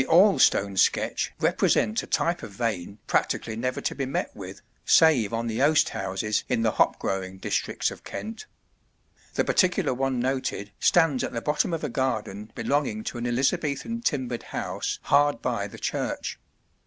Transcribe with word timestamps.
][Illustration: 0.01 0.31
High 0.31 0.33
St. 0.33 0.53
Tonbridge] 0.53 0.53
The 0.55 0.63
Orlestone 0.63 0.77
sketch 0.77 1.31
represents 1.39 2.01
a 2.01 2.07
type 2.07 2.41
of 2.41 2.49
vane 2.53 2.97
practically 3.05 3.55
never 3.55 3.81
to 3.81 3.93
be 3.93 4.07
met 4.07 4.31
with, 4.35 4.63
save 4.83 5.31
on 5.31 5.45
the 5.45 5.61
oast 5.61 5.89
houses 5.89 6.43
in 6.49 6.63
the 6.63 6.71
hop 6.71 6.97
growing 6.97 7.37
districts 7.37 7.91
of 7.91 8.03
Kent. 8.03 8.47
The 9.35 9.43
particular 9.45 9.93
one 9.93 10.19
noted 10.19 10.71
stands 10.79 11.23
at 11.23 11.33
the 11.33 11.41
bottom 11.41 11.71
of 11.71 11.83
a 11.83 11.89
garden 11.89 12.51
belonging 12.55 13.03
to 13.03 13.19
an 13.19 13.27
Elizabethan 13.27 14.01
timbered 14.01 14.41
house 14.49 14.97
hard 15.03 15.39
by 15.39 15.67
the 15.67 15.77
church. 15.77 16.39